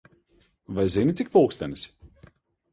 Vai 0.77 0.85
zini, 0.95 1.15
cik 1.19 1.31
pulkstenis? 1.37 1.87